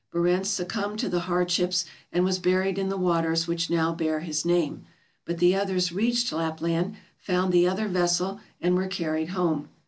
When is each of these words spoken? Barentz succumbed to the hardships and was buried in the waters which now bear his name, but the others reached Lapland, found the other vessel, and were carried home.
Barentz 0.11 0.47
succumbed 0.49 0.97
to 0.97 1.09
the 1.09 1.19
hardships 1.29 1.85
and 2.11 2.23
was 2.23 2.39
buried 2.39 2.79
in 2.79 2.89
the 2.89 2.97
waters 2.97 3.45
which 3.45 3.69
now 3.69 3.93
bear 3.93 4.21
his 4.21 4.43
name, 4.43 4.83
but 5.25 5.37
the 5.37 5.53
others 5.55 5.91
reached 5.91 6.33
Lapland, 6.33 6.95
found 7.19 7.53
the 7.53 7.67
other 7.67 7.87
vessel, 7.87 8.39
and 8.59 8.73
were 8.73 8.87
carried 8.87 9.29
home. 9.29 9.69